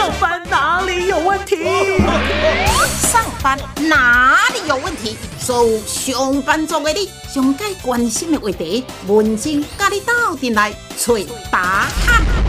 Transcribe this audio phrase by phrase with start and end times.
[0.00, 1.58] 上班哪里有问题？
[3.02, 5.18] 上班哪里有问题？
[5.38, 11.12] 所有上班族的你，上该关心的话题，文静跟你斗阵来找
[11.52, 12.39] 答案。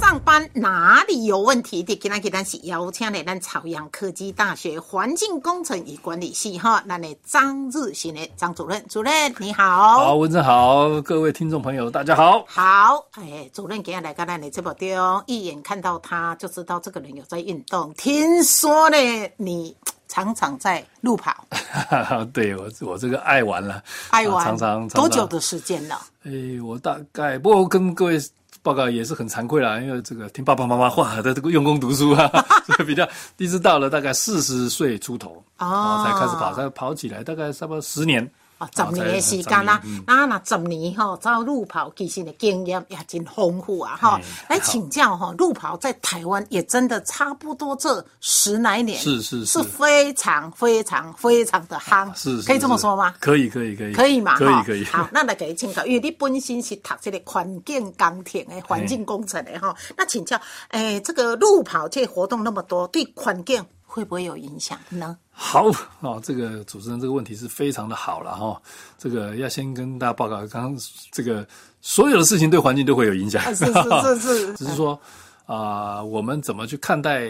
[0.00, 1.94] 上班哪里有问题的？
[1.96, 9.98] 今仔日咱是邀请的咱朝阳科技大学环境工程与管理系哈，咱的张日新的张主任，主任你好。
[9.98, 12.44] 好，文正好，各位听众朋友，大家好。
[12.46, 17.92] 好，哎，主任今天来到咱的这部中，一眼看到他就知道这个人有在运动。
[17.94, 18.96] 听说呢，
[19.36, 19.76] 你
[20.06, 21.44] 常常在路跑，
[22.32, 26.00] 对我我这个爱玩了，爱玩，常常多久的时间了？
[26.24, 26.32] 哎，
[26.64, 28.18] 我大概不过跟各位
[28.62, 32.28] 报告也是很惭愧啦，因为这个听爸爸妈妈话的这个用功读书啊，
[32.66, 38.28] 所以比较一直到了大概四十岁出头哦才开始跑，才跑起来，大概差不多十年。
[38.58, 44.20] 哦，十年的时间啦，那那十年吼，走路跑其实的经验也真丰富啊哈。
[44.48, 53.14] 来请教哈，路跑在台湾也真的差不多这十来年，是是是非常非常非常的夯，是可以这么说吗？
[53.20, 54.36] 可以可以可以可以嘛？
[54.36, 54.84] 可以可以。
[54.84, 65.16] 好，那来给你请教，因为你本身是读这个环境工程的环境工程的哈，那请教，诶，这个路跑这活动那么多，对环境会不会有影响呢？
[65.32, 65.70] 好
[66.00, 68.60] 哦，这个主持人这个问题是非常的好了哈。
[68.98, 70.76] 这个要先跟大家报告，刚刚
[71.10, 71.46] 这个
[71.80, 75.00] 所有的事情对环境都会有影响，是是是是， 只是说
[75.46, 77.26] 啊、我们怎么去看待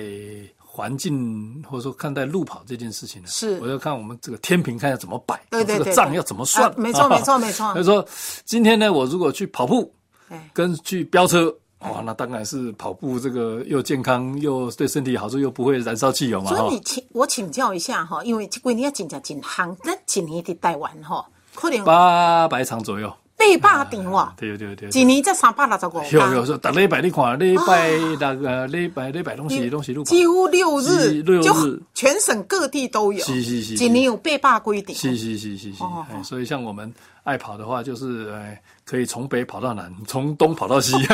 [0.59, 3.29] 环境，或者说看待路跑这件事情呢？
[3.29, 6.75] 是我要看我们这个天平看要怎么摆，对对对这个账要怎么算啊？
[6.77, 8.05] 没错没错没错所以说，
[8.45, 9.95] 今天呢，我如果去跑步
[10.29, 11.55] 哎，跟去飙车。
[11.81, 16.51] 哇，那当然是跑步这个又健康又对身体好处，又不会燃烧汽油嘛。
[16.51, 23.13] 所以你请我请教一下哈，因为这几年真正真夯，咱一年伫台湾哈，可能八百场左右。
[23.61, 24.91] 八百场哇，对对对。
[24.91, 35.85] 一年才三百六十五有有说，逐礼拜你看，礼拜六呃，礼拜礼拜拢是拢是路，几乎六日六就日全省各地都有，是是是是一年有八百规定，是是是是是。
[36.25, 36.93] 所以像我们
[37.29, 40.95] 爱跑的话，就是呃，可以从北跑到南， 从东跑到西。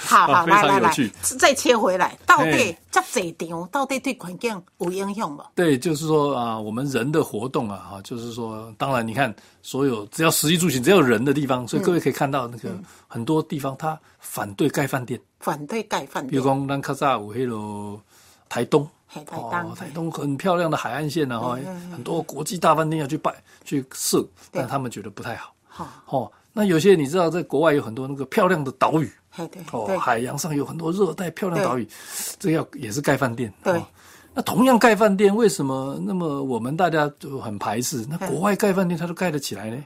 [0.00, 3.02] 好好非来来来常有趣。，再切回来，到底哎这
[3.38, 5.42] 这场到底对环境有影响不？
[5.54, 12.70] 对，就是说啊，我们人的活动啊，哈，就是说，当然你看，所有只要食衣住行，只要有人的地方，所以各位可以看到那个
[13.06, 18.00] 很多地方，它反对盖饭店，反对盖饭店比如，讲咱卡萨有迄个
[18.48, 18.88] 台东。
[19.08, 21.58] 嘿台哦东，台东很漂亮的海岸线呢，哈，
[21.90, 25.54] 很多国际大饭店要去拜去试，但他们觉得不太好。
[25.66, 29.10] 好，哦，那有些你知道，在国外有很多那个漂亮的岛屿，
[29.72, 31.88] 哦，海洋上有很多热带漂亮岛屿，
[32.38, 33.52] 这要也是盖饭店。
[33.64, 33.74] 对。
[33.74, 33.86] 哦
[34.34, 38.06] 那同样盖饭店，为什么那么我们大家就很排斥？
[38.08, 39.82] 那国外盖饭店它都盖得起来呢？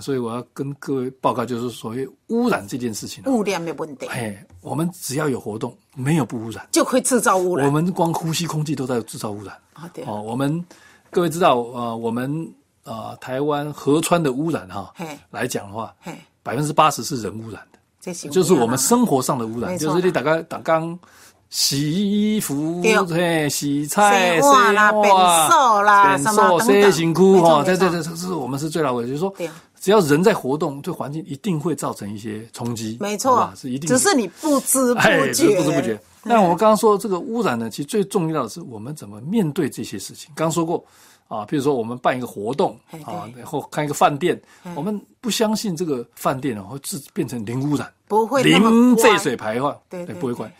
[0.00, 3.30] 所以我要跟各位报告，就是所谓污染这件事情啊。
[3.30, 6.66] 污染的问题哎，我们只要有活动，没有不污染。
[6.72, 7.84] 就会制造污染我染。
[7.84, 9.54] 们光呼吸空气都在制造污染。
[9.74, 10.64] 啊对哦，我们
[11.10, 12.50] 各位知道，呃，我们
[12.84, 15.94] 呃台湾河川的污染哈嘿来讲的话，
[16.42, 20.98] 百分之八十是人污染的，这是就是我们生活上的污染，就是你大概打刚
[21.48, 25.04] 洗衣服对、嘿洗菜、洗碗啦便
[25.48, 26.92] 扫啦便什么扫、等等。
[26.92, 29.32] 洗辛苦哈，这这这这是我们是最老的，就是说，
[29.80, 35.98] 只要人在活动，对环境一定会造成一些冲击，好没错吧，是一定，只是你不知不哎，觉，不知不觉。
[36.22, 40.30] 那我们刚刚说这个污染呢，其实最重要的是我们怎么面对这些事情。
[40.34, 40.84] 刚刚说过
[41.28, 43.40] 啊，比如说我们办一个活动啊，对。
[43.40, 44.40] 然后看一个饭店，
[44.74, 50.52] 我们不相信这个饭店啊会自变成零污染、不会零废水排放，对不会怪。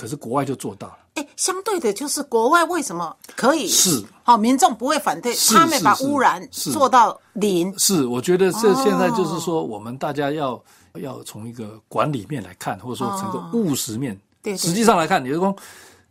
[0.00, 7.78] 可是国外就做到了，哎，相对的，就是国外为什么可以是好、民众不会反对，他们把污染做到零。
[7.78, 10.58] 是我觉得这哦现在就是说，我们大家要
[10.94, 15.54] 要从一个管理面来看，或者说整个务实面，哦对对实际上来看，你就说，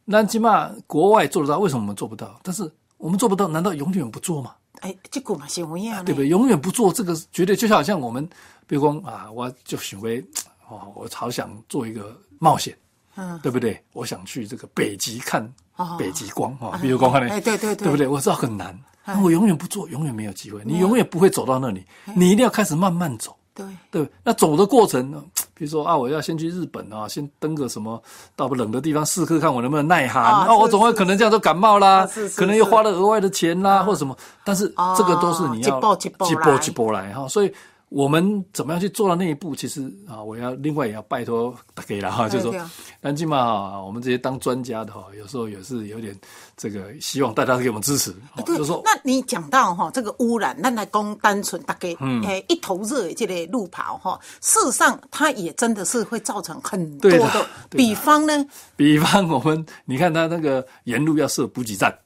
[0.05, 2.39] 那起码国外做得到，为什么我们做不到？
[2.43, 4.53] 但是我们做不到，难道永远不做吗？
[4.81, 6.27] 哎，这股嘛是有影，对不对？
[6.27, 8.23] 永远不做这个，绝对就好像我们，
[8.67, 10.23] 比如说啊，我就想为
[10.69, 12.77] 哦，我好想做一个冒险，
[13.19, 13.83] 嗯，对不对？
[13.91, 15.43] 我想去这个北极看
[15.75, 18.07] 哦北极光啊，比如光看哎对对对对不对？
[18.07, 18.73] 我知道很难，
[19.21, 21.85] 我永远不做，永远没有机会，你永远不会走到那里，
[22.15, 23.35] 你一定要开始慢慢走。
[23.53, 25.21] 对，对，那走的过程呢？
[25.53, 28.01] 比如说啊，我要先去日本啊，先登个什么
[28.33, 32.07] 到冷的地方试试看我能不能耐寒啊啊，我是总会可能这样都感冒啦
[32.37, 34.15] 可能又花了额外的钱啦，或者什么。
[34.45, 37.53] 但是这个都是你要一波一步一步来一步来哈，所以
[37.89, 39.55] 我们怎么样去做到那一步？
[39.55, 42.71] 其实啊，我要另外也要拜托 大家了哈，就是说对啊，
[43.01, 43.37] 南京嘛
[43.71, 46.15] 哈，我们这些当专家的哈，有时候也是有点
[46.55, 48.13] 这个希望大家给我们支持，
[48.45, 52.21] 就是说，那你讲到哈这个污染，那来讲单纯大概，嗯。
[52.23, 58.45] 诶、一头热的这个路跑哈，事实上它也真的是会造成很多的比方呢，
[58.75, 61.97] 比方我们你看它那个沿路要设补给站，哦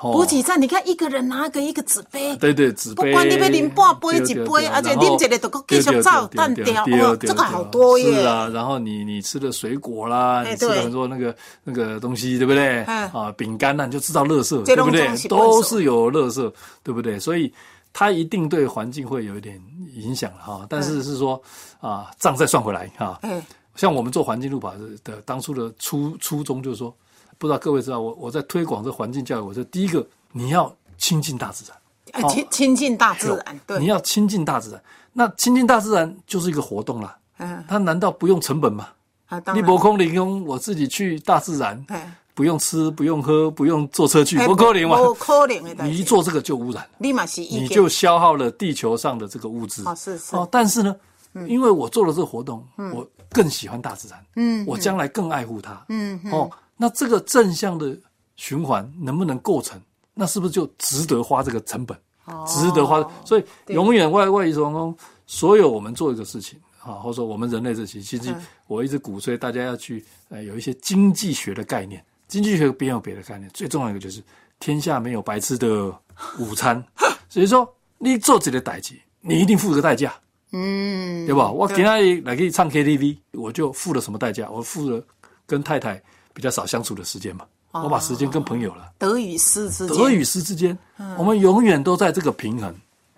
[0.00, 8.12] 补给站，你看一个人拿个一个纸杯，对对，纸杯，不管你要啉半杯一杯而且然后啉一个就搁继续走对对单调对对对对哇这个好多耶。
[8.12, 10.82] 是啊，然后你你吃的水果啦，哎你吃了对。
[10.82, 12.84] 很多那个那个东西，对不对？
[12.84, 13.08] 嗯。
[13.12, 15.08] 啊，饼干呐，你就知道垃圾，对不对？
[15.28, 16.52] 都是有垃圾，
[16.82, 17.18] 对不对？
[17.18, 17.52] 所以
[17.92, 19.58] 它一定对环境会有一点
[19.94, 20.66] 影响哈。
[20.68, 21.40] 但是是说
[21.80, 23.18] 啊，账再算回来哈。
[23.22, 23.40] 哎，
[23.76, 26.94] 像我们做环境路跑的的当初的初初衷就是说，
[27.38, 31.76] 不知道各位知道，我我在推广这环境教育，我说第一个你要亲近大自然。
[32.12, 34.80] 呃亲亲近大自然，对，你要亲近大自然，
[35.12, 37.16] 那亲近大自然就是一个活动啦。
[37.38, 38.88] 嗯，它难道不用成本吗？
[39.26, 39.60] 啊，当然。
[39.60, 44.96] 你不空灵用，我自己去大自然，哎不用吃，不用喝，不用坐车去，哎不可能嘛？
[44.96, 49.82] 不可能的，你一做这个就污染，立马是，你就消耗了地球上的这个物质。
[49.84, 50.36] 哦是是。
[50.36, 50.94] 哦，但是呢，
[51.48, 56.20] 因为我做了这个活动，我更喜欢大自然，嗯我将来更爱护它，嗯。
[56.30, 57.96] 哦，那这个正向的
[58.36, 59.80] 循环能不能构成？
[60.14, 61.96] 那是不是就值得花这个成本？
[62.26, 74.22] 哦值得花，所以永远外外语从中，所有我们做一个事情啊，或者说我们人类这些，其实嗯我一直鼓吹大家要去呃有一些经济学的概念，经济学别有别的概念，最重要一个就是
[74.58, 75.94] 天下没有白吃的
[76.38, 76.82] 午餐，
[77.28, 80.14] 所以说你做这个代志，你一定付个代价，
[80.52, 81.50] 嗯，对吧？
[81.50, 84.48] 我今天来可以唱 KTV，我就付了什么代价？
[84.50, 85.04] 我付了
[85.46, 86.02] 跟太太
[86.34, 88.92] 比较少相处的时间嘛，我把时间跟朋友了。
[88.98, 90.76] 得与失之间，得与失之间，
[91.16, 92.74] 我们永远都在这个平衡。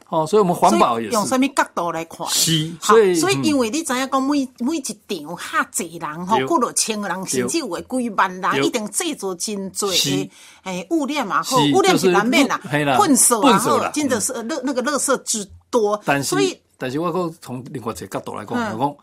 [0.08, 1.14] 哦，所以我们环保也是。
[1.14, 2.24] 用什么角度来看？
[2.28, 3.44] 是，所以所以嗯。
[3.44, 6.46] 因为你知影讲每每一场哈济人吼，对。
[6.46, 9.90] 过落千个人，甚至有的几万人，一定制作真多。
[9.90, 10.10] 是。
[10.10, 10.30] 的
[10.62, 16.36] 诶污染嘛好，是污染是是难免啦嘿啦，粪扫啊好粪扫啦，真的是垃那个垃圾之多，但是
[16.78, 18.96] 但是我讲从另外一个角度来讲，讲，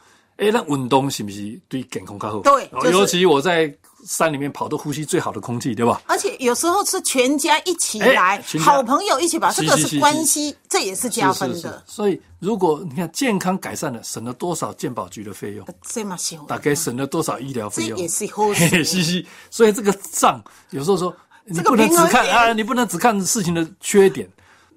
[0.44, 2.40] 哎，那运动是不是对健康较好？
[2.42, 3.74] 对就是哦尤其我在
[4.06, 6.02] 山里面跑，都呼吸最好的空气，对吧？
[6.08, 15.66] 而且有时候是全家一起哎来，好朋友一起把这个是关系，这也是加分是是是的，所以如果你看健康改善了，省了多少健保局的费用？
[15.84, 16.04] 这
[16.48, 17.98] 大概省了多少医疗费用？
[17.98, 21.16] 这也是好事嘿嘿是是，所以这个账有时候说，
[21.46, 24.30] 你这个不能只看啊，你不能只看事情的缺点，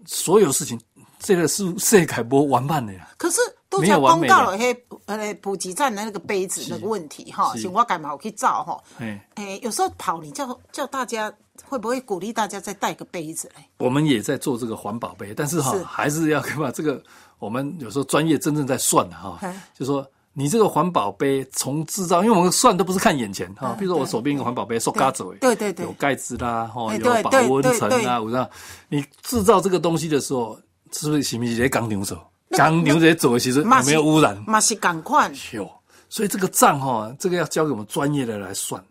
[0.04, 0.80] 所有事情
[1.18, 3.08] 这个是世界不完办的呀。
[3.16, 4.34] 可是都没在有完美的。
[4.34, 4.76] 公告了迄
[5.06, 7.68] 呃补给站的那个杯子那个问题哈，是。
[7.68, 11.32] 我干嘛我去照哈，哎，哎，有时候跑你叫叫大家
[11.64, 13.64] 会不会鼓励大家再带个杯子嘞？
[13.78, 15.84] 我们也在做这个环保杯，但是哈是。
[15.84, 17.02] 还是要把这个
[17.38, 20.06] 我们有时候专业真正在算的哈哎，就说。
[20.38, 25.86] 你这个环保杯从制造，因为我们算都不是看眼前哈，嗯比如说我手边一个环保杯，塑胶走，对对对。
[25.86, 28.04] 有盖子啦，哈，哎有保温层对对。
[28.04, 28.46] 啊，我知道。
[28.90, 30.60] 你制造这个东西的时候，
[30.92, 32.18] 是不是是不是也钢牛手？
[32.58, 34.36] 钢牛仔走，其实有没有污染？
[34.46, 35.70] 嘛是赶快，有，
[36.08, 38.82] 所以这个账哈，这个要交给我们专业的来算。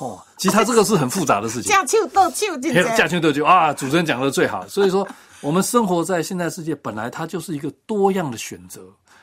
[0.00, 1.70] 哦，其实它这个是很复杂的事情。
[1.70, 3.08] 架秋斗手，真还有驾的。
[3.08, 4.66] 轻就就啊，主持人讲的最好。
[4.66, 5.06] 所以说，
[5.40, 8.82] 我们生活在现代世界，本来它就是一个多样的选择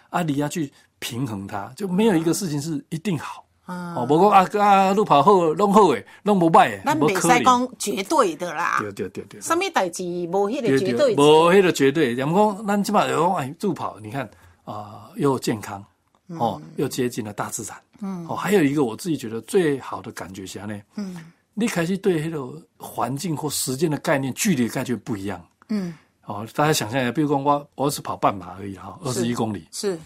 [0.10, 3.44] 啊，你要去平衡它，就没有一个事情是一定好。
[3.70, 7.38] 哦，不过啊啊，路跑好，弄好诶，弄不歹诶，咱袂无可能。
[7.38, 9.40] 使讲绝对的啦，对对对对。
[9.42, 11.22] 什么代志无迄个对绝对值。
[11.22, 12.16] 无迄个绝对。
[12.16, 14.28] 咱们讲，咱起码有讲，哎，助跑，你看
[14.64, 15.84] 啊、又健康，
[16.28, 21.16] 哦，又接近了大自然，嗯，哦，还有一个我自己觉得最好的感觉是呢，嗯，
[21.54, 25.94] 你开始对迄个环境或时间的概念、距离的概念不一样，嗯，
[26.26, 29.98] 哦，大家想象一下，比如说我我是跑半马而已哈，二十一公里，是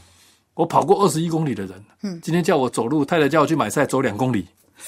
[0.55, 4.47] 我跑过二十一公里的人，嗯，今天叫我走路，太太叫我去买菜，走两公里，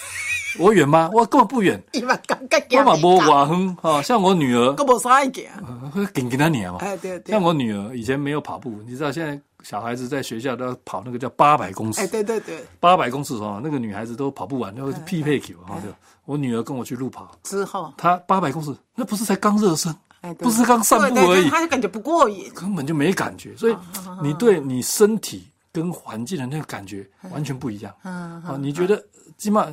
[0.60, 1.10] 我远吗？
[1.13, 5.45] 我根本不远， 伊嘛感觉我嘛无外远，哦，像我女儿，个无啥会行。
[5.91, 7.31] 会紧紧他你嘛，哎，对对。
[7.31, 15.75] 像，我女儿以前没有跑步，你知道现在小孩子在学校都要跑那个叫八百公哎，尺，对对对，八百公尺哦，那个女孩子都跑不完，要匹配球哈。
[15.84, 15.89] 就
[16.25, 19.95] 我女儿跟我去路跑，之后，她八百公尺，那不是才刚热身，
[20.39, 22.51] 不是刚散步而已，她就感觉不过瘾。
[22.53, 23.55] 根本就没感觉。
[23.57, 23.75] 所以
[24.24, 27.94] 你对你身体跟环境的那个感觉完全不一样。
[28.03, 29.03] 嗯，啊，你觉得
[29.38, 29.67] 起码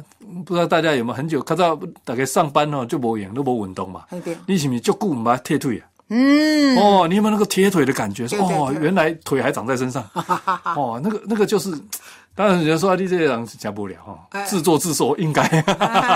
[0.44, 4.04] 不知道大家有没有很久看到大概上班哦就无用都无运动嘛？
[4.46, 5.86] 你是不是就顾唔把铁腿啊？
[6.08, 8.26] 嗯，哦，你有没有那个铁腿的感觉？
[8.38, 10.02] 哦，原来腿还长在身上。
[10.76, 11.70] 哦，那个那个就是，
[12.34, 15.42] 当然人家说啊，你这人是讲不了哈，哎自作自受应该。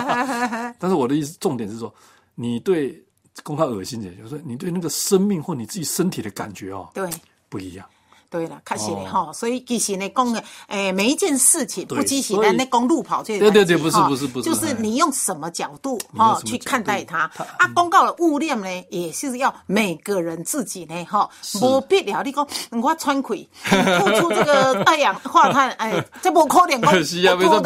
[0.78, 1.94] 但是我的意思，重点是说，
[2.34, 3.00] 你对
[3.42, 7.08] 公开恶心点，就是说你对那个生命或你自己身体的感觉哦对。
[7.48, 7.86] 不一样。
[8.30, 17.30] 对了，确实的哈，所以其实呢，讲的诶，每一件事情，不只是所以咱那公路跑这对对对不是不是不是就是你用什么角度哈去看待它。
[17.34, 17.70] 它啊。
[17.74, 21.28] 公告的物念呢，也是要每个人自己呢哈，
[21.60, 22.46] 无必要你讲
[22.82, 27.60] 我穿亏，付出这个二氧化碳，哎， 这不可能讲是啊，没说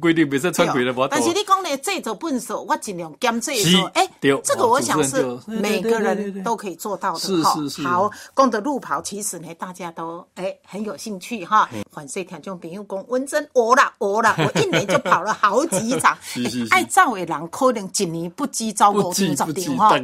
[0.00, 3.72] 规定，没说穿鬼的不但是你讲呢，这种笨手，我尽量减这是。
[3.72, 3.86] 做。
[3.94, 7.54] 哎对，这个我想是每个人都可以做到的是哈
[7.84, 11.68] 好，讲的路跑，其实呢，大家都哎很有兴趣哈。
[11.90, 16.74] 反正听众朋友讲，文珍我啦我啦， 我一年就跑了好几场是是 是。
[16.74, 19.98] 爱照的人可能一年不知走不五场十场哈。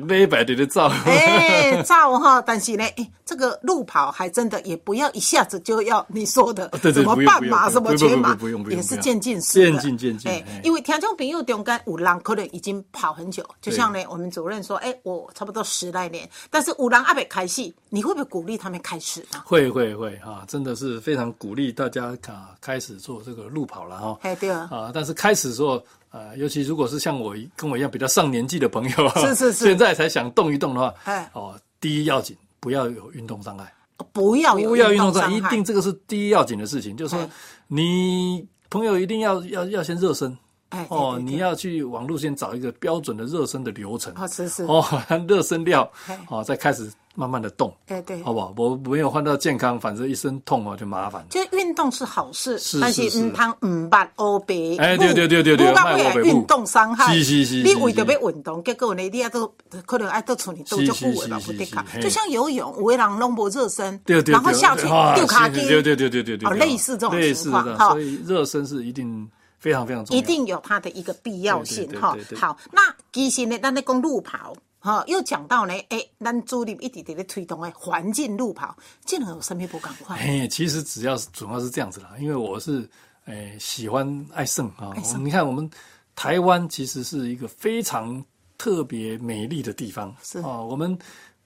[1.05, 8.37] 哎，照哈，但是呢，哎，这个路跑还真的也不要一下子就要你说的什么半马、什么全马
[8.71, 19.43] 也是渐进式的，渐进渐进哎哎，因为听众朋友中间有人可能已经跑很久，就像呢，我们主任说，哎，我差不多十来年，但是五人还没开始，你会不会鼓励他们开始呢？
[19.55, 24.19] 会会会啊，真的是非常鼓励大家啊开始做这个路跑了哈。
[24.23, 25.81] 哎，对啊，啊，但是开始的时候，
[26.11, 33.73] 呃，尤其如果是像我跟我一样比较上年纪的朋友，是是是现在才想动一动的话，哎哦，第一要紧，不要有运动障碍，
[34.13, 37.31] 不要不要运动伤障碍，一定这个是第一要紧的事情，就是说哎
[37.69, 40.37] 你朋友一定要要要先热身。
[40.75, 44.65] 哎对哦，你要去网络先找一个标准的热身的流程，哦是是。
[44.65, 44.85] 哦，
[45.29, 48.23] 热身料哎，哦，再开始慢慢的动，哎对。
[48.23, 48.53] 好不好？
[48.57, 51.27] 我没有换到健康，反正一身痛哦，就麻烦了。
[51.31, 57.15] 就运动是好事，是但是唔通唔捌欧白，哎对对对对对不到莫黑白会运动伤害。
[57.15, 59.47] 是是是是你为着是要运动，结果呢，你啊都
[59.87, 67.91] 可能爱到处里都是就是久的吧，是不得卡就像游泳，有的人拢无热身对对对，然后下去啊丢卡筋，是对对对对对对，哦，类似这种类情况，似的，哈。
[67.91, 69.29] 所以热身是一定
[69.65, 72.15] 非常非常重要，一定有它的一个必要性哈。
[72.37, 74.55] 好，那其实呢，咱咧讲路跑。
[74.79, 80.15] 哈，又讲到呢，诶，咱主力一直在咧推动诶环境路跑，这两个有什么不赶快？
[80.19, 82.87] 哎，其实只要是主要是这样子啦，因为我是
[83.25, 84.93] 哎喜欢爱胜啊。
[84.95, 85.71] 我们你看，我们
[86.15, 88.23] 台湾其实是一个非常
[88.59, 90.99] 特别美丽的地方，是哦，我们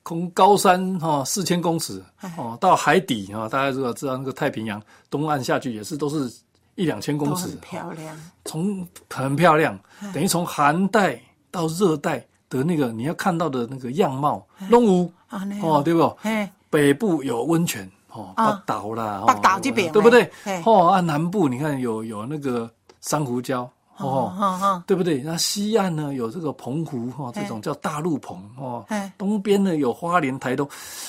[0.04, 6.28] 从高山哈四千公尺哎哦到海底啊，大家如果知道那个太平洋东岸下去也是都是
[6.78, 7.48] 一两千公尺。
[7.48, 10.12] 很，漂亮，从很漂亮，哎。
[10.12, 11.20] 等于从寒带
[11.50, 15.66] 到热带的那个你要看到的那个样貌，龙舞啊那样。
[15.66, 16.16] 哦，对不？
[16.20, 18.52] 嘿，北部有温泉哦，啊。
[18.52, 20.30] 北岛啦，北哦岛这边对不对？
[20.64, 22.70] 哦，啊，南部你看有有那个
[23.00, 23.68] 珊瑚礁
[23.98, 25.18] 哦，嗯嗯，对不对？
[25.24, 30.68] 那西岸呢有这个澎湖哦，这种叫大陆棚哦嘿，东边呢有花莲、台东，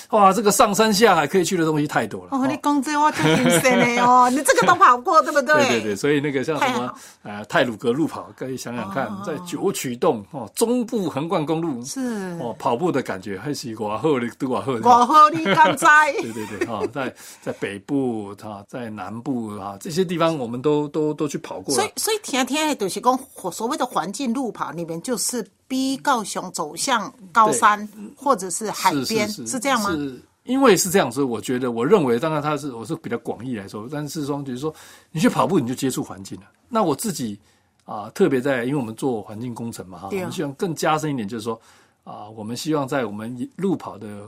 [0.10, 2.30] 哇，这个上山下海可以去的东西太多了。
[2.32, 5.56] 哦，哦你讲这我就新鲜的哦， 你这个都跑过，对不对？
[5.56, 6.94] 对对对，所以那个像什么
[7.24, 14.90] 呃泰鲁格路跑，可以想想看，在九曲洞哦，中部横贯公路是哦，跑步的感觉还是我好的多我好的。
[14.90, 21.92] 我和你刚 在，对对对，哈、在在北部哈、在南部啊这些地方，我们都都都去跑过了所以。
[21.96, 23.20] 所以天天的就是讲
[23.52, 29.92] 所谓的环境路跑里面，就是逼高雄走向高山或者是海边，是是这样吗？
[29.92, 34.74] 是因为是这样，所以我觉得，我认为，当然它是我是比较广义来说，但是说比如说，
[35.12, 36.48] 你去跑步你就接触环境了。
[36.70, 37.40] 那我自己
[37.86, 41.60] 啊、特别在因为我们做环境工程嘛，哈，我们希望更加深一点，就是说
[42.04, 44.28] 啊、我们希望在我们路跑的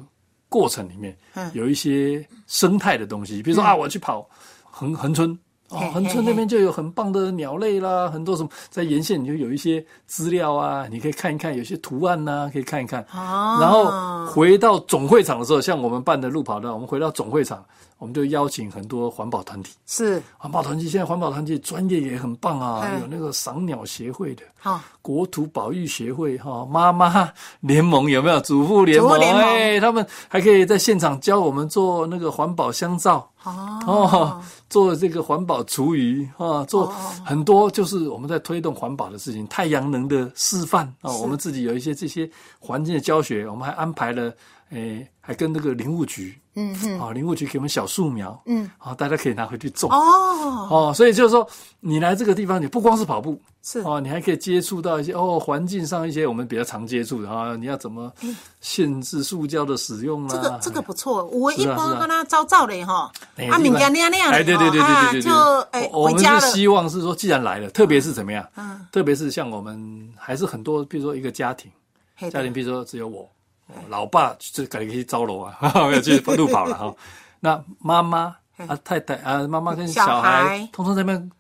[0.50, 4.28] 过程里面，嗯有一些生态的东西，比如说、啊，我去跑
[4.64, 5.38] 恒恒春。
[5.72, 13.02] 哦嘿，恒春那边就有很棒的鸟类啦，很多什么在沿线你就有一些资料啊，你可以看一看，有些图案呐、可以看一看。
[13.14, 17.64] 哦然后回到总会场的时候，像我们办的路跑的，我们回到总会场，
[18.02, 19.76] 我们就邀请很多环保团体。
[19.86, 27.32] 是环保团体现在环保团体专业也很棒啊，嗯有那个赏鸟协会的，好，国土保育协会哈，妈妈
[27.62, 28.42] 联盟有没有？
[28.42, 33.30] 祖父联盟，主妇联盟哎，他们还可以在现场教我们做那个环保香皂。
[33.44, 36.88] 哦，做这个环保厨余啊，做
[37.24, 42.28] 很多就是我们在推动环保的事情，太阳能的示范啊，我们自己有一些这些
[42.60, 44.34] 环境的教学，我们还安排了，
[44.72, 49.90] 诶，还跟那个林务局，嗯嗯，啊，林务局给我们小树苗，嗯，啊，大家可以拿回去种。
[49.92, 51.48] 哦，哦，所以就是说，
[51.80, 53.80] 你来这个地方，你不光是跑步，是。
[53.82, 58.12] 哦，你还可以接触到一些哦环境上一些我们比较常接触的啊，你要怎么
[58.62, 60.30] 限制塑胶的使用啊？
[60.32, 65.32] 这个这个不错，我一般跟他照照的哈，啊，哎一般物件那样那样的，哎，对对对对对就
[65.72, 68.44] 哎我我们回家了，是希望是说，既然来了，特别是怎么样？
[68.56, 71.72] 嗯特别是像我们还是很多，比如说一个家庭，
[72.32, 73.30] 家庭，比如说只有我，我
[73.90, 75.56] 老爸就赶紧去招楼啊，
[75.90, 76.94] 没有去路跑了哈。
[77.40, 78.36] 那妈妈
[78.68, 81.32] 啊、太太啊，妈妈跟小小孩孩通通在那边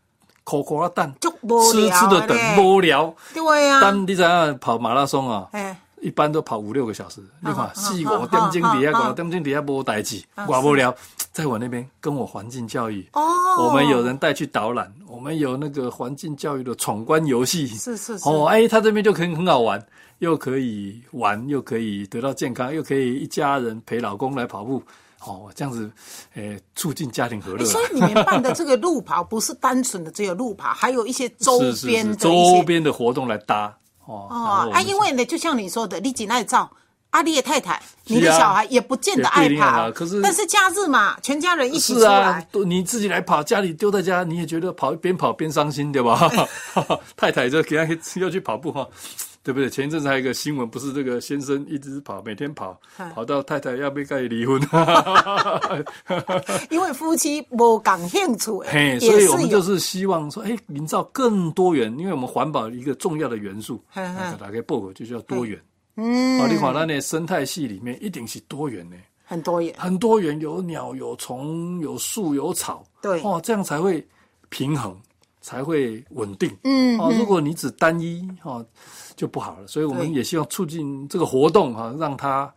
[0.44, 3.14] 口口啊蛋，就无吃吃的等嘞无聊。
[3.34, 10.94] 对啊，但你知道跑马拉松啊，哎，一般都跑五六个小时，你看嗯四嗯五点钟底下，嗯嗯五点钟底下无代志，偌无聊。
[11.32, 13.08] 在我那边跟我环境教育。
[13.14, 13.24] 哦，
[13.60, 17.68] 我们有人带去导览，我们有那个环境教育的闯关游戏。
[17.68, 19.82] 是是是哦，哎，他这边就可以很好玩，
[20.22, 24.82] 又可以玩，又可以得到健康，又可以一家人陪老公来跑步。
[25.26, 25.92] 哦，这样子，
[26.36, 27.66] 诶，促进家庭和乐啊。
[27.66, 33.76] 所以你们办的这个路跑不是单纯的只有路跑，还有一些周 边的周边的活动来搭
[34.06, 34.28] 哦。
[34.30, 36.70] 哦啊，因为呢，就像你说的，你几耐照。
[37.12, 46.32] 阿丽的太太，你的小孩也不见得爱跑跑，可是但是假日嘛，全家人一起出是啊来，，都你自己来跑，家里丢在家，你也觉得跑边跑边伤心，对吧？
[47.16, 48.88] 太太就给他要去跑步哈，
[49.44, 49.70] 对不对？
[49.70, 52.80] 前一阵子还有一个新闻，不是这个先生一直跑，每天跑，
[53.14, 54.62] 跑到太太要被盖离婚。
[56.72, 65.62] 因为夫妻无感兴趣的，嘿，也所以我们就是希望说，哎，营造更多元，因为我们环保一个重要的元素，打开 book 就叫多元。
[65.96, 68.96] 嗯，啊，你看咱的生态系里面一定是多元的。
[69.24, 74.06] 很多元，很多元，有鸟、有虫、有树、有草，对哦，这样才会
[74.50, 74.94] 平衡，
[75.40, 76.54] 才会稳定。
[76.64, 78.66] 嗯哦，如果你只单一，哦，
[79.16, 79.68] 就不好了。
[79.68, 82.54] 所以我们也希望促进这个活动哈、让它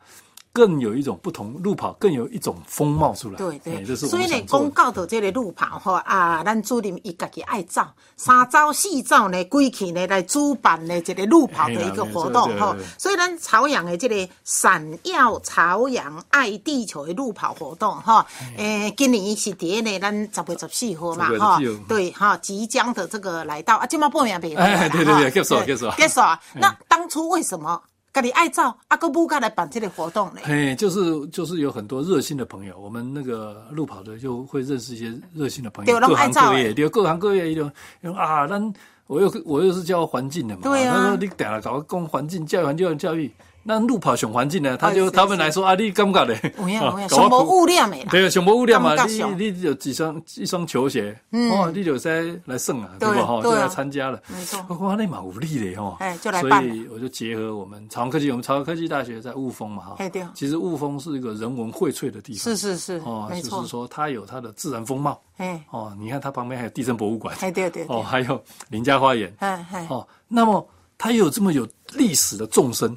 [0.55, 3.37] 更有一种不同，路跑更有一种风貌出来。
[3.37, 4.65] 对对，哎这是所以呢，们想做的。
[4.67, 7.83] 讲到到这个路跑吼啊，咱主任伊家己爱走，
[8.17, 18.25] 三走四走呢，规气呢来主办呢这个路跑的一个活动吼嘿啦对对对，所以咱朝阳的这个闪耀朝阳爱地球的路跑活动哈，
[18.57, 24.55] 诶，今年是伫呢，咱十月十四号嘛10月哈，对哈，即将的这个来到啊，今嘛报名没？
[24.55, 26.41] 哎对对对结束结束结束啊。
[26.55, 27.83] 那当初为什么
[28.15, 30.41] 家己爱照，啊，个不家来办这个活动呢？
[30.45, 37.69] 嘿，就是就是有很多热心的朋友，我们那个路跑的就会认识一些热心的朋友，对各行各业，对，各行各业一种
[38.17, 38.73] 啊，咱
[39.09, 43.29] 我又我又是教环境的嘛，对啊他说你等下搞个公环境教育、环境教育，
[43.67, 46.39] 那路跑熊环境呢，他哎就他们来说啊，你感觉嘞？
[46.59, 48.05] 有影有影，啊上无搞我污染的啦。
[48.11, 53.27] 对，上无污染嘛，你你有几双一双球鞋，哦，你就在来胜啊，对对吧？
[53.27, 54.21] 哈，就来参加了。
[54.29, 54.63] 没错。
[54.69, 63.03] 我说那蛮无力的哈，哎就来所以我就结合我们朝阳科技，我们朝阳科技大学在雾峰嘛哈哎对，其实雾峰是一个人文荟萃的地方，是是是。
[63.07, 67.97] 哦，就是说它有它的自然风貌，哎哦，你看它旁边还有地震博物馆，哎，对对对。
[67.97, 70.69] 哦，，还有林家花园，哎哎，哦，那么
[70.99, 72.97] 它也有这么有历史的纵深，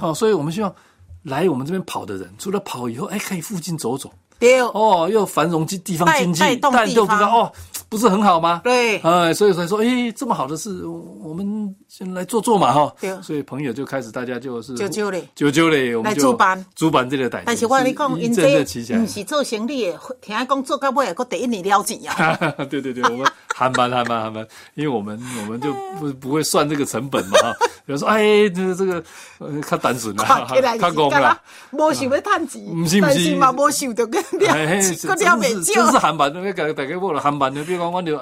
[0.00, 0.74] 哦，所以我们希望
[1.22, 7.52] 来我们这边跑的人，除了跑以后，哎，可以附近走走，对哦，又繁荣地地方经济，带动地地方方哦，
[7.88, 8.60] 不是很好吗？
[8.64, 12.92] 对哎，所以才说，哎，这么好的事，我们先来做做嘛，哈。
[13.00, 19.06] 对所以朋友就开始，大家就是九九嘞九九嘞，我们来就主办主办这个代，但是我跟你讲，因这不。
[19.06, 22.36] 是做生意的，听讲做到尾还搁第一年了钱啊。
[22.70, 23.26] 对对对，我们
[23.58, 27.52] 韩班韩班韩班，因为我们我们就不不会算这个成本嘛哈。
[27.84, 29.02] 比如说，哎，这个这个
[29.38, 31.40] 呃，较单纯啦，看起来较是干戆啦
[31.72, 31.78] 那。
[31.84, 35.98] 无想要趁钱不是，不是嘛无想到跟 哎嘿， 了，真搁了是真袂少是。
[35.98, 38.20] 韩版的，那个大家我了韩版的，比如讲我就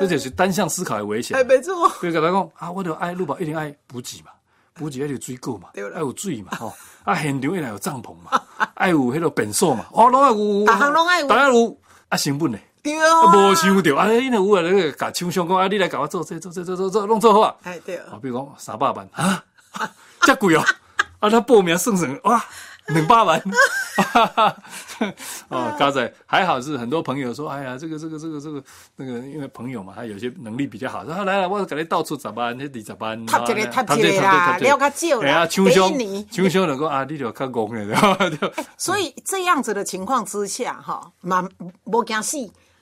[0.00, 1.44] 这就是单向思考的危险哎，。
[1.44, 4.30] 没错，比如跟他讲啊，我就爱路跑一定爱补给嘛，
[4.72, 6.72] 补给爱有水果嘛，爱有水嘛，吼，
[7.04, 8.40] 啊现场一定有帐篷嘛，
[8.74, 11.76] 爱有迄个便所嘛，哦，拢爱有，大项拢爱有大家有
[12.08, 12.58] 啊成本呢。
[12.88, 17.54] 对啊，啊，无想到，啊，因为有啊，那个甲厂商讲啊，你来甲我做这做这做做做，弄做好啊。
[17.64, 19.44] 哎对啊，比如讲三百万啊，
[20.22, 20.64] 遮贵哦，
[21.20, 22.42] 啊，他报名算算哇，
[22.88, 23.38] 两百万，
[25.48, 28.62] 哦，刚才还好是很多朋友说，哎呀，这个这个这个这个
[28.96, 38.64] 那个，因为朋友嘛，他有些能力比较好，说啊来了，我给你到处十万，那二十万，踏一个啊踏一个了较少啦哎呀，厂第一商年厂商就讲啊，你就较戆了，对吧？
[38.78, 41.46] 所以这样子的情况之下，哈，蛮
[41.84, 42.38] 无惊死。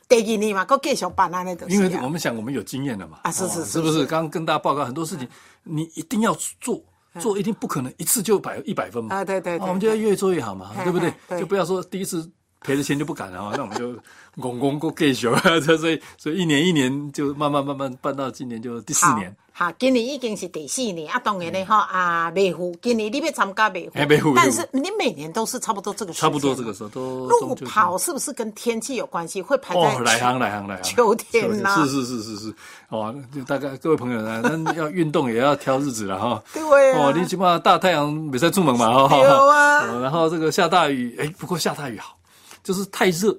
[0.08, 4.06] 第二年嘛，搁继续办安尼就是因为啊我们想我们有经验了嘛，啊是是哦是不是？
[4.06, 5.28] 刚刚跟大家报告很多事情，
[5.64, 6.80] 你一定要做。
[7.18, 11.40] 做一定不可能一次就百一百分嘛，啊对对对哦我们就要越做越好嘛，对不对？
[11.40, 13.94] 就不要说第一次赔了钱就不敢了啊， 那我们就
[14.38, 15.26] 拱拱过继续，
[15.78, 29.40] 所以所以一年一年就慢慢慢慢办到今年就第四年，好，今年已经是第四年啊，当然嘞，哈啊，美户，今年你要参加美户，哎美户但是你每年都是差不多这个时间，差不多这个时候都路跑是不是跟天气有关系？
[29.40, 32.54] 会排在哦，来行来行来行，秋天呐是是是是是，
[32.90, 36.42] 哦，就大概各位朋友呢， 那要运动也要挑日子了哈。
[36.52, 37.06] 对啊。
[37.06, 39.16] 哦，你起码大太阳没在出门嘛哈。
[39.16, 39.90] 有啊。
[39.90, 42.14] 哦然后这个下大雨，哎，不过下大雨好，
[42.62, 43.34] 就是太热，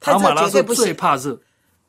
[0.00, 1.38] 太热跑马拉松最怕热，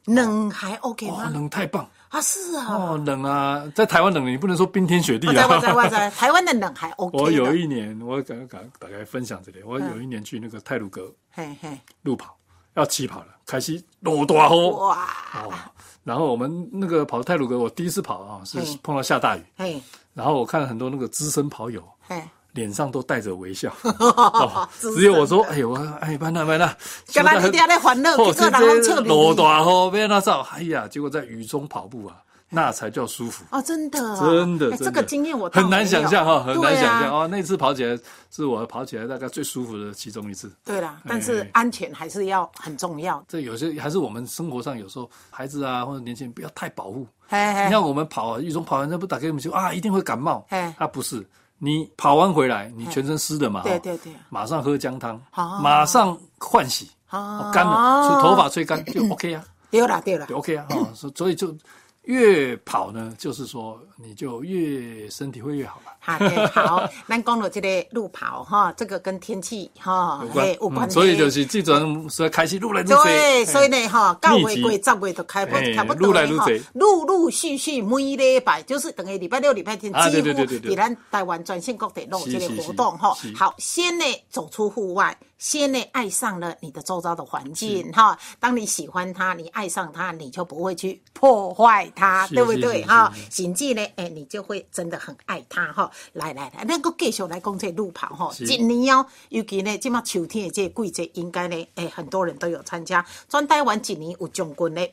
[0.04, 1.32] 冷还 OK 哇，吗？
[1.34, 5.89] 冷太棒啊，是啊，哦，冷啊，在台湾冷，你不能说冰天雪地我在我在。
[5.89, 12.36] 在， 台湾的冷还 OK 我有一年，我敢敢大概分享这里，我有一年去那个泰鲁阁嘿嘿，路跑，
[12.74, 14.72] 要起跑了，开始落大雨。
[14.72, 15.54] 哇，哦，
[16.04, 19.82] 然后我们那个跑泰鲁阁，我第一次跑啊，是嗯碰到下大雨，嘿。
[20.15, 22.22] 然后我看很多那个资深跑友，嘿，
[22.53, 26.75] 脸上都带着微笑， 哦只有我说：“哎呦，我哎，班纳班纳，
[27.13, 28.12] 干嘛你在烦恼？
[28.17, 29.07] 哦，结果现人拢笑你。
[29.07, 32.17] 在落大雨，被那照，哎呀，结果在雨中跑步啊，
[32.49, 33.43] 那才叫舒服。
[33.51, 37.27] 哦，真的啊，真的，真的哎这个经验我倒很难想象哈，很难想象啊哦。
[37.27, 37.97] 那次跑起来
[38.31, 40.51] 是我跑起来大概最舒服的其中一次。
[40.65, 43.23] 对啦，但是哎安全还是要很重要。
[43.27, 47.05] 这有些还是我们生活上有时候孩子啊或者年轻人不要太保护。
[47.29, 47.35] 你
[47.69, 50.43] 看我们跑啊，雨中跑完，那不打给我们就啊，一定会感冒。
[50.49, 51.23] 哎他不是，
[51.60, 54.12] 你跑完回来，你全身湿的嘛，对对对。
[54.30, 60.26] 马上喝姜汤哦，马上换洗，哦哦干了，吹头发吹干就 OK 啊， 对啦对啦。
[60.28, 60.67] 就，OK 啊，
[61.15, 61.54] 所以就
[62.10, 65.91] 越跑呢，就是说你就越身体会越好了。
[66.00, 70.93] 好的好， 咱讲到这个路跑哈，这个跟天气哈有关有关系。
[70.93, 73.04] 嗯所以就是这阵所以开始路来愈多。
[73.04, 83.15] 对，所以呢，哈，九月过十月就开播，差不多哈陆陆续续每礼拜就是等于礼拜六、礼拜天，啊几乎对对对对对在咱台湾全线各地都有这个活动哈。
[83.36, 88.15] 好，先呢走出户外，先呢爱上了你的周遭的环境哈。
[88.39, 93.43] 当你喜欢它，你爱上它，你就不会去破坏它，是对不对哈是？
[93.43, 95.89] 甚至呢，哎，你就会真的很爱它哈。
[96.13, 98.32] 来来来，咱个继续来讲这路跑哈。
[98.45, 103.04] 今年哦，尤其呢，即马秋天的这个季节，应该呢，诶、很多人都有参加。
[103.30, 104.86] 专台湾一年有将近呢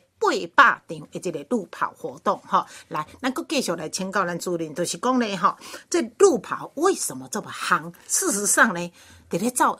[0.55, 2.65] 八百场的这个路跑活动哈。
[2.87, 5.57] 来，咱个继续来请教咱主任，就是讲呢哈，
[5.89, 7.91] 这路跑为什么这么夯？
[8.07, 8.91] 事实上呢，
[9.29, 9.77] 伫咧走，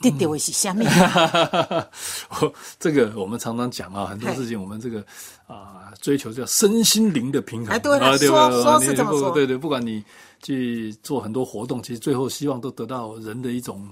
[0.00, 0.84] 得到的是什么？
[2.40, 5.04] 我这个我们常常讲啊，很多事情我们这个
[5.46, 7.74] 啊、追求叫身心灵的平衡。
[7.74, 10.02] 啊对说吧说你是这么说不对对，不管你
[10.42, 13.88] 去做很多活动，其实最后希望都得到人的一种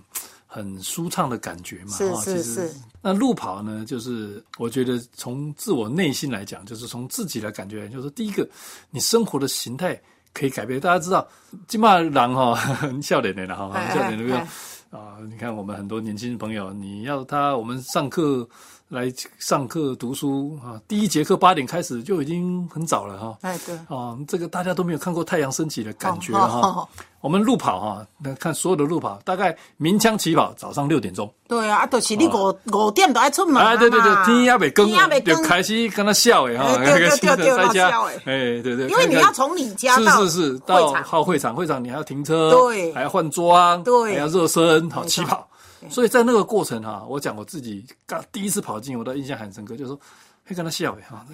[0.46, 1.96] 很舒畅的感觉嘛。
[1.96, 8.48] 是哈其实是是那路跑呢，就是我觉得从自我内心来讲，就是从自己来感觉，就是第一个，
[8.90, 10.00] 你生活的形态
[10.32, 10.78] 可以改变。
[10.78, 11.26] 大家知道，
[11.66, 12.58] 金马人哈，
[13.02, 14.48] 笑脸的哈，哎笑脸的哎
[14.96, 18.48] 啊，你看我们很多年轻朋友，你要他我们上课
[18.88, 23.36] 来上课读书啊，第一节课八点开始就已经很早了哈。
[23.40, 26.60] 哎，对，啊，这个大家都没有看过太阳升起的感觉哈。
[26.60, 26.88] 哦。
[27.20, 31.28] 我们路跑哈，那看所有的路跑，大概鸣枪起跑，早上六点钟。
[31.48, 37.90] 对啊，啊，就是你五五点都爱出门啊，对对对，天也未光天也未，就光开始跟他笑哎对对开始对对在家。
[37.90, 41.24] 老笑，哎，对 对，因为你要从你家到是是是到会场。
[41.24, 42.92] 会场，会场你还要停车，对。
[42.92, 44.12] 还要换装，对。
[44.12, 45.48] 还要热身，好起跑。
[45.88, 50.00] 所以在那个过程哈，我讲我自己刚第一次跑进，我的印象很深刻，就是说
[50.46, 51.26] 会跟他笑诶哈，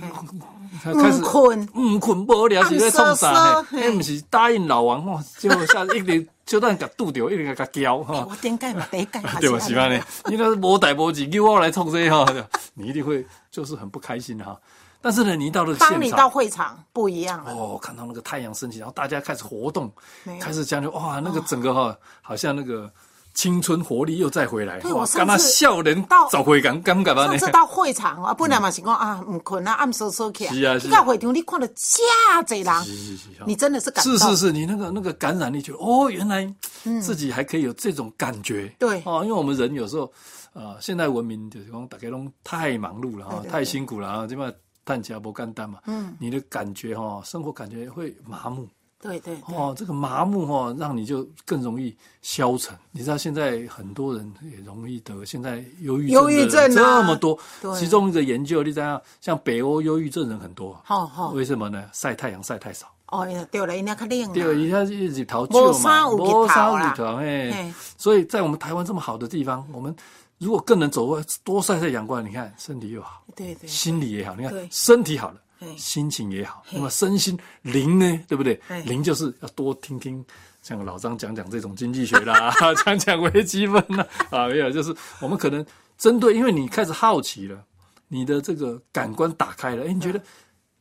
[0.83, 3.79] 开始唔困唔困无聊是在创啥暗嘿？
[3.79, 8.27] 梭梭迄毋是答应老王吼，结果下一直就等甲拄着，一直甲叫吼。
[8.31, 9.59] 我顶盖嘛，第一盖嘛，对吧？
[9.59, 12.27] 喜欢呢，你那是无代无志，叫我来冲这哈，
[12.75, 14.59] 你一定会就是很不开心哈。
[15.05, 17.53] 但是呢，你一到了当你到现场，会场不一样了。
[17.53, 19.93] 哦，看到那个太阳升起，然后大家开始活动
[20.41, 22.89] 开始讲究哇，那个整个哈，好像那个
[23.35, 27.47] 青春活力又再回来，哇，对我上次笑人到找回感，敢干嘛呢上？
[27.47, 30.53] 次到会场啊， 本来嘛是讲啊，唔困啊，暗搜搜起来。
[30.53, 34.13] 是啊是啊你到会场你看到这侪人，是是是你真的是感动。
[34.13, 36.53] 是是是，你那个那个感染力，觉得哦，原来
[37.01, 38.65] 自己还可以有这种感觉。
[38.65, 40.13] 嗯对哦，因为我们人有时候，
[40.53, 44.53] 呃，现代文明就是讲大家都太忙碌了哈，对对太辛苦了啊，这么
[44.85, 45.79] 探起来不干单嘛。
[45.87, 48.69] 嗯，你的感觉哈，生活感觉会麻木。
[49.03, 52.73] 对对对，哦，这个麻木哦，让你就更容易消沉。
[52.93, 61.85] 你知道现在很多人也容易得现在忧郁忧郁症这么多对，其中一个研究，你知道，像北欧忧郁症人很多，好好为什么呢？
[61.93, 62.87] 晒太阳晒太少。
[63.09, 64.31] 哦，对了，人家较冷啊。
[64.33, 67.75] 对，一下一日头没旧嘛，啥有日头啦没啥日头嘿嘿。
[67.99, 69.95] 所以在我们台湾这么好的地方，我们
[70.39, 75.42] 如果更能走外多晒晒阳光，你看身体又好，对对，心理也好，你看身体好了嘿，
[75.77, 78.61] 心情也好，那么身心灵呢，对不对？
[78.85, 80.25] 灵就是要多听听。
[80.63, 82.55] 像老张讲讲这种经济学啦，
[82.87, 85.67] 讲讲微积分啦，啊，没有，就是我们可能
[85.99, 87.59] 针对，因为你开始好奇了，
[88.07, 90.23] 你的这个感官打开了，哎，你觉得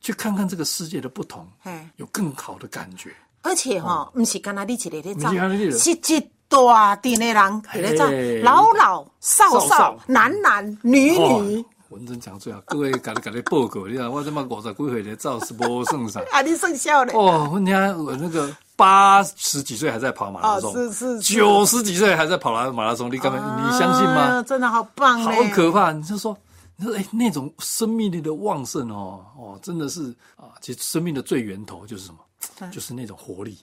[0.00, 3.12] 去看看这个世界的不同嘿，有更好的感觉。
[3.42, 8.04] 而且哈，不是干那你一个咧走不是干那你一个，是一大群的人在咧走，
[8.44, 11.64] 老老少少少少、男男女女哦。
[11.92, 16.20] 文珍讲最好，各位甲你甲你报告，你看我他妈五十几岁的照是无算啥。
[16.32, 17.12] 啊，你剩笑嘞。
[17.14, 17.74] 哦，我听
[18.04, 24.42] 我那个八十几岁还在跑马拉松，哦是是是九十几岁还在跑马马拉松，你根本、你相信啊吗？
[24.42, 25.50] 真的好棒好嘞！
[25.50, 25.92] 可怕！
[25.92, 26.36] 你就说，
[26.76, 32.18] 你说哎，那种生命力的旺盛哦哦，真的是啊，其实生命的最源头就是什么？
[32.72, 33.58] 就是那种活力。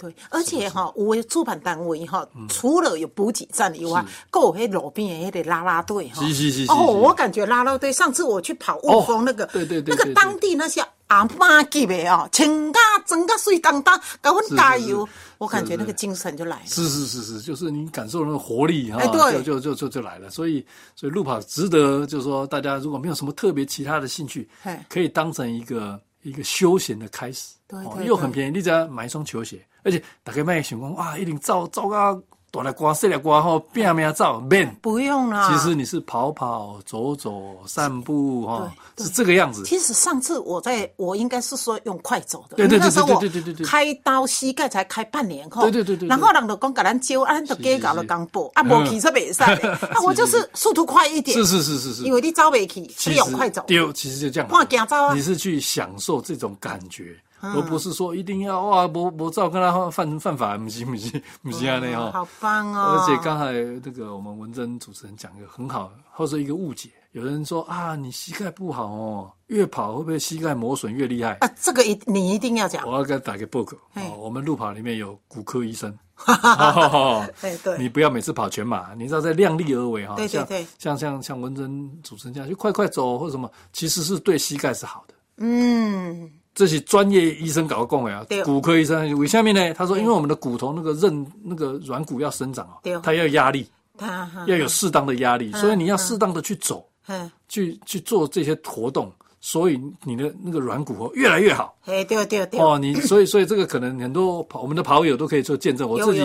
[0.00, 2.48] 对，而且哈，有的出版单位哈，嗯。
[2.48, 6.20] 除了有补给站以外，还有迄路边的迄个拉拉队哈。
[6.26, 6.96] 是是是是哦，是。
[6.98, 16.66] 我感觉拉拉队，上次我去跑雾峰那个，对对对那个当地那些阿妈级的哦，倾家整个水当当，给我是是加油，我感觉那个精神就来了。
[16.66, 20.28] 是是是是，就是你感受那个活力哈，就就就就就来了。
[20.28, 24.48] 所以所以路跑值得，就是说大家如果没有什么特别其他的兴趣，
[24.88, 34.72] 可以当成一个一个休闲的开始，哦又很便宜，你只要买一双球鞋，而且大家卖想讲哇，一定照照个大粒瓜细粒瓜吼，拼命照免。
[34.80, 35.50] 不用啦。
[35.50, 39.64] 其实你是跑跑、走走、散步哈，是这个样子。
[39.64, 46.08] 其实上次我在我应该是说用快走的，对对对那时候我对对对对对开刀膝盖才开半年后，对对对对对。
[46.08, 49.40] 然后人就讲给咱招，啊，咱就给搞了钢步，啊，无骑车袂使。
[49.60, 54.48] 的， 啊，我就是速度快一点，是是是是是，因为你走袂去，你用快走，丢，其实就这样。
[54.48, 55.12] 看行走啊。
[55.12, 57.16] 你是去享受这种感觉，
[57.54, 62.12] 而不是说一定要哇，我我照跟他犯犯法，不行不行 不行啊那哦样。
[62.12, 62.96] 好棒哦！
[62.98, 71.32] 而且刚才这个我们文珍主持人讲一个很好，或者一个误解，有人说啊，你膝盖不好哦，越跑会不会膝盖磨损越厉害？
[71.40, 75.96] 啊，这个一你一定要讲，我要跟他打个报告嘿哦，我们路跑里面有骨科医生。
[76.26, 80.14] 哦对对你不要每次跑全马，你知道在量力而为哈。
[80.14, 85.14] 像对对对像像像文珍主持人这样，就快快走或者什么，其实是对膝盖是好的。
[85.38, 92.94] 嗯，这是专业医生搞的讲的啊，骨科医生为下面呢，他说，因为我们的骨头那个韧那个软骨要生长对。
[92.94, 101.76] 哦，它要有压力，他要有适当的压力，所以你要适当的去走，嗯，去去做这些活动，所以你的那个软骨哦越来越好。
[101.86, 106.22] 哎，对对对，哦，你所以所以这个可能很多跑我们的跑友都可以做见证，我自己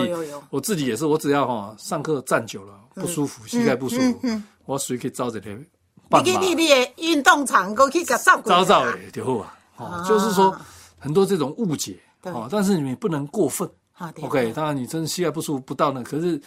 [0.50, 5.58] 我自己也是，我只要哈上课站久了不舒服，膝盖不舒服，我随可以招这些
[6.08, 9.56] 办法你去你你的运动场过去给照顾招招啊诶就好啊。
[9.80, 10.56] 哦，就是说
[10.98, 12.32] 很多这种误解对。
[12.32, 13.68] 哦，但是你不能过分。
[14.22, 16.40] OK，当然你真的膝盖不舒服不到呢，可是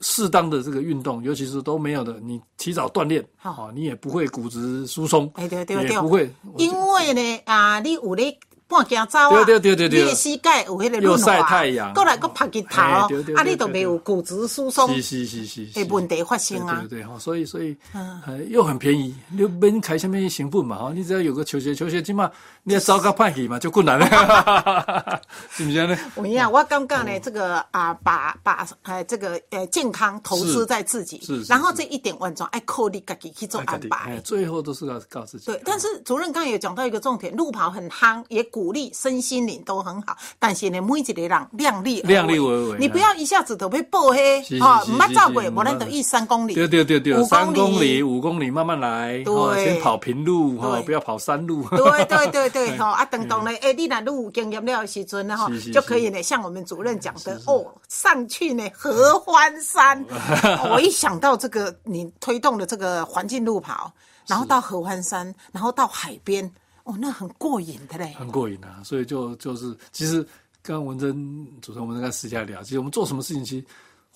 [0.00, 3.50] 适当的这个运动，尤其是都没有的，你提早锻炼，好。
[3.50, 5.90] 哦，你也不会骨质疏松，哎对对对。
[5.90, 10.02] 也不会因为呢，啊，你有咧半行走啊，对对对对对。
[10.02, 11.92] 你的膝盖有迄个又润滑，晒太阳。
[11.92, 13.06] 过来个拍日头，啊，
[13.44, 16.80] 你都对没有骨质疏松是是是是诶问题发生啊。
[16.80, 16.88] 对。
[16.88, 22.28] 对对哈，所以所以呃又很便宜，你免开什么成本嘛哈，你只要有个球鞋，球鞋起码
[22.68, 24.06] 你要糟糕派去嘛，就困难了，
[25.52, 25.96] 是不是呢？
[26.16, 34.20] 我跟你讲，我刚刚呢，这个啊，把把呃这个呃健康投资在自己，是是然后这一点万状，爱靠你自己去做安哎排。
[34.24, 35.46] 最后都是要告自己。
[35.46, 49.32] 对，但是主任刚才有讲到一个重点，路跑很夯，也鼓励身心灵都很好，但是呢，每一个人量力而量力而为你不要一下子都被爆黑是，是哈，唔捌照过，是是无咱就一三公里，对对对对，五三公里、五公里慢慢来，对。
[49.32, 51.62] 哦先跑平路哈，不要跑山路。
[51.68, 60.02] 对对对对，吼啊，等等呢，哎，你若愈有经验了的时阵呢，吼是是，就可以呢，像我们主任讲的，哦，上去呢合欢山。
[60.72, 63.92] 我一想到这个，你推动的这个环境路跑，
[64.26, 66.50] 然后到合欢山，然后到海边，
[66.84, 68.14] 哦，那很过瘾的嘞。
[68.18, 70.22] 很过瘾啊，所以就就是，其实
[70.62, 73.66] 刚刚文珍主持人我们在私下聊，其实我们做什么事情，其实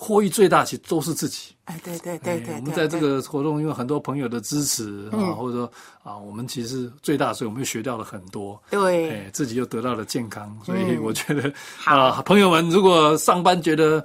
[0.02, 1.54] 获益最大，其实都是自己。
[1.66, 5.70] 哎，对对对哎对，我们在这个活动，因为很多朋友的支持啊，或者说
[6.02, 8.60] 啊，我们其实最大，所以我们又学到了很多。
[8.70, 9.10] 对。
[9.10, 11.02] 哎，自己又得到了健康，所以嗯。
[11.02, 11.52] 我觉得
[11.84, 14.02] 啊，朋友们如果上班觉得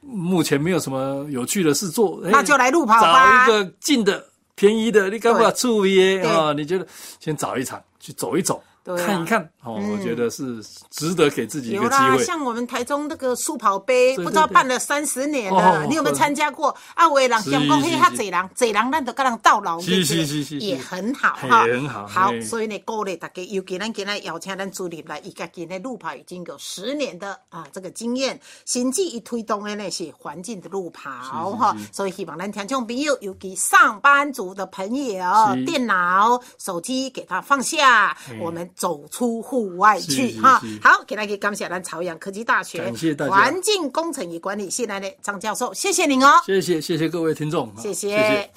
[0.00, 3.46] 目前没有什么有趣的事做，哎那就来路跑吧。
[3.46, 5.52] 找一个近的、便宜的，你干嘛对。
[5.52, 6.52] 注意啊？
[6.52, 6.84] 你觉得
[7.20, 9.06] 先找一场去走一走，对啊。
[9.06, 12.24] 看一看哦，我觉得是值得给自己一个机会。
[12.24, 16.76] 像我们台中那个速跑杯，对不知道办了三十年哦了，你有没有参加过？
[16.94, 17.96] 啊，有的人是想讲，嘿，是。
[17.96, 20.58] 哈侪人，侪人咱都跟人到老，是是是是是。
[20.58, 35.24] 也很好哈，也很好好，所以呢，鼓励大家，尤其咱今天邀请咱主力来，伊家己呢路跑已经有十年的啊这个经验，甚至伊推动的那些环境的路跑哈，所以希望咱听众朋友，尤其上班族的朋友，
[35.64, 40.60] 电脑、手机给他放下，我们走出户外去哈。
[40.82, 48.52] 好，给大家感谢咱朝阳科技大学感谢大家环境工程与管理系来的张教授，谢谢您哦，谢谢谢谢各位听众，谢谢谢谢。